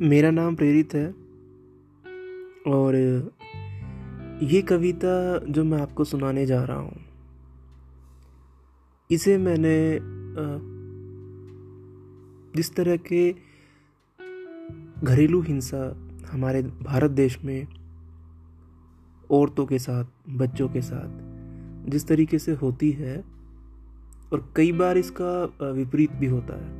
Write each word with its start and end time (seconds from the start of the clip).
मेरा 0.00 0.30
नाम 0.30 0.54
प्रेरित 0.56 0.94
है। 0.94 1.06
और 2.66 2.96
ये 4.42 4.60
कविता 4.62 5.38
जो 5.46 5.64
मैं 5.64 5.80
आपको 5.80 6.04
सुनाने 6.04 6.44
जा 6.46 6.62
रहा 6.64 6.76
हूँ, 6.76 6.96
इसे 9.10 9.36
मैंने 9.38 9.76
जिस 12.56 12.74
तरह 12.76 12.96
के 13.12 13.30
घरेलू 15.04 15.40
हिंसा 15.40 15.82
हमारे 16.30 16.62
भारत 16.62 17.10
देश 17.12 17.38
में 17.44 17.66
औरतों 19.30 19.66
के 19.66 19.78
साथ, 19.78 20.04
बच्चों 20.28 20.68
के 20.68 20.82
साथ 20.82 21.90
जिस 21.90 22.06
तरीके 22.08 22.38
से 22.38 22.52
होती 22.54 22.90
है, 22.92 23.16
और 24.32 24.52
कई 24.56 24.72
बार 24.74 24.98
इसका 24.98 25.72
विपरीत 25.72 26.12
भी 26.12 26.26
होता 26.26 26.54
है, 26.54 26.70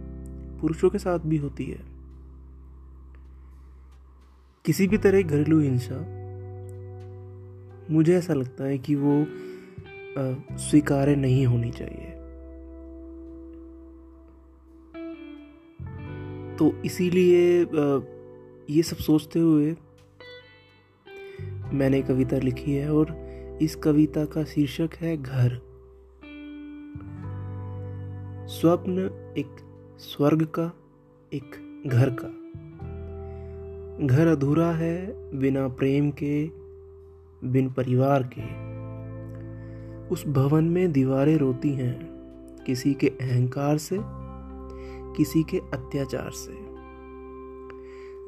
पुरुषों 0.60 0.90
के 0.90 0.98
साथ 0.98 1.18
भी 1.18 1.36
होती 1.36 1.64
है। 1.64 1.95
किसी 4.66 4.86
भी 4.88 4.98
तरह 4.98 5.22
घरेलू 5.22 5.58
हिंसा, 5.60 5.96
मुझे 7.90 8.16
ऐसा 8.16 8.34
लगता 8.34 8.64
है 8.64 8.78
कि 8.78 8.94
वो 8.94 9.26
स्वीकार्य 10.58 11.16
नहीं 11.16 11.46
होनी 11.46 11.70
चाहिए। 11.70 12.12
तो 16.56 16.70
इसीलिए 16.84 17.60
ये 18.70 18.82
सब 18.82 18.96
सोचते 18.96 19.38
हुए, 19.38 19.76
मैंने 21.72 22.00
कविता 22.02 22.38
लिखी 22.38 22.72
है 22.72 22.92
और 22.92 23.14
इस 23.62 23.76
कविता 23.76 24.24
का 24.24 24.44
शीर्षक 24.44 24.94
है 24.94 25.16
घर। 25.16 25.58
स्वप्न 28.50 28.98
एक 29.38 29.56
स्वर्ग 29.98 30.44
का, 30.58 30.70
एक 31.32 31.84
घर 31.86 32.10
का। 32.10 32.32
घर 34.00 34.26
अधूरा 34.26 34.72
है 34.72 35.14
बिना 35.38 35.68
प्रेम 35.68 36.10
के, 36.10 36.50
बिन 37.44 37.70
परिवार 37.70 38.30
के। 38.38 38.66
उस 40.08 40.26
भवन 40.26 40.64
में 40.64 40.92
दीवारें 40.92 41.36
रोती 41.36 41.70
हैं, 41.70 42.06
किसी 42.66 42.94
के 42.94 43.08
अहंकार 43.08 43.78
से, 43.78 43.98
किसी 45.16 45.42
के 45.42 45.58
अत्याचार 45.58 46.30
से। 46.34 46.52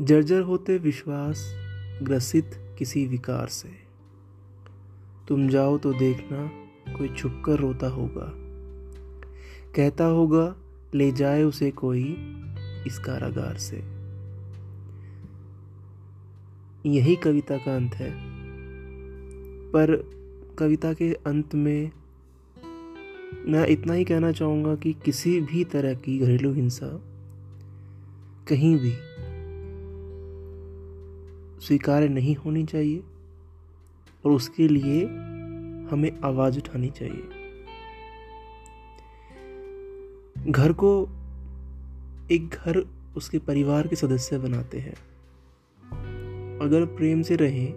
जर्जर 0.04 0.40
होते 0.40 0.78
विश्वास, 0.78 1.54
ग्रसित 2.02 2.50
किसी 2.78 3.06
विकार 3.06 3.46
से। 3.46 3.68
तुम 5.28 5.48
जाओ 5.48 5.78
तो 5.78 5.92
देखना, 5.92 6.50
कोई 6.98 7.08
छुपकर 7.08 7.58
रोता 7.58 7.88
होगा। 7.88 8.32
कहता 9.76 10.04
होगा, 10.04 10.56
ले 10.94 11.12
जाए 11.12 11.42
उसे 11.42 11.70
कोई 11.70 12.16
इस 12.86 12.98
कारागार 12.98 13.56
से। 13.56 13.97
यही 16.86 17.16
कविता 17.16 17.56
का 17.56 17.76
अंत 17.76 17.94
है। 17.94 18.12
पर 19.70 20.10
कविता 20.58 20.92
के 20.92 21.14
अंत 21.14 21.54
में 21.54 21.90
मैं 23.46 23.66
इतना 23.66 23.92
ही 23.92 24.04
कहना 24.04 24.32
चाहूँगा 24.32 24.74
कि 24.74 24.92
किसी 24.92 25.40
भी 25.40 25.64
तरह 25.64 25.94
की 25.94 26.18
घरेलू 26.18 26.52
हिंसा 26.52 27.00
कहीं 28.48 28.78
भी 28.78 28.92
स्वीकार्य 31.66 32.08
नहीं 32.08 32.36
होनी 32.36 32.64
चाहिए 32.64 33.02
और 34.24 34.32
उसके 34.32 34.68
लिए 34.68 35.04
हमें 35.90 36.20
आवाज़ 36.24 36.58
उठानी 36.58 36.88
चाहिए। 36.88 37.24
घर 40.52 40.72
को 40.72 41.08
एक 42.30 42.48
घर 42.48 42.88
उसके 43.16 43.38
परिवार 43.38 43.86
के 43.86 43.96
सदस्य 43.96 44.38
बनाते 44.38 44.78
हैं। 44.78 44.94
अगर 46.62 46.84
प्रेम 46.84 47.22
से 47.22 47.36
रहें 47.36 47.72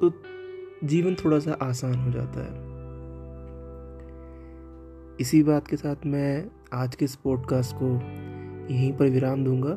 तो 0.00 0.12
जीवन 0.86 1.14
थोड़ा 1.14 1.38
सा 1.38 1.52
आसान 1.52 1.94
हो 1.94 2.10
जाता 2.10 2.40
है। 2.40 2.72
इसी 5.20 5.42
बात 5.42 5.68
के 5.68 5.76
साथ 5.76 5.96
मैं 6.06 6.50
आज 6.72 6.94
के 6.94 7.04
इस 7.04 7.16
पॉडकास्ट 7.16 7.76
को 7.82 7.94
यहीं 8.74 8.92
पर 8.92 9.06
विराम 9.06 9.44
दूँगा। 9.44 9.72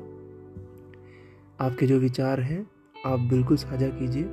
आपके 1.66 1.88
जो 1.88 2.00
विचार 2.00 2.40
हैं, 2.40 2.68
आप 3.06 3.20
बिल्कुल 3.20 3.58
साझा 3.58 3.88
कीजिए। 3.88 4.26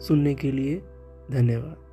सुनने 0.00 0.34
के 0.34 0.52
लिए 0.52 0.82
धन्यवाद। 1.30 1.89